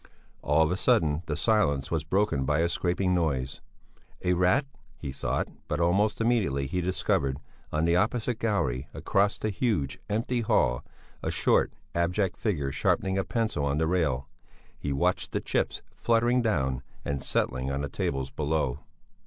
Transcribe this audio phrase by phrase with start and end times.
[0.41, 3.61] All of a sudden the silence was broken by a scraping noise.
[4.23, 4.65] A rat!
[4.97, 7.37] he thought, but almost immediately he discovered,
[7.71, 10.83] on the opposite gallery, across the huge, empty hall,
[11.21, 14.27] a short, abject figure sharpening a pencil on the rail.
[14.75, 18.79] He watched the chips fluttering down and settling on the tables below.